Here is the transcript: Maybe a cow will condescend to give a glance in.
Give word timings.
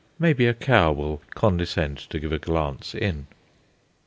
Maybe 0.17 0.47
a 0.47 0.55
cow 0.55 0.91
will 0.93 1.21
condescend 1.35 1.99
to 2.09 2.17
give 2.19 2.31
a 2.31 2.39
glance 2.39 2.95
in. 2.95 3.27